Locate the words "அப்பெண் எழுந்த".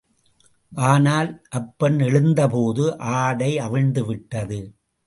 1.49-2.47